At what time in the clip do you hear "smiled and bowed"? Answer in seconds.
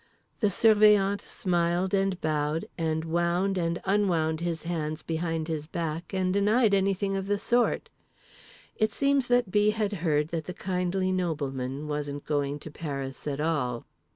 1.21-2.65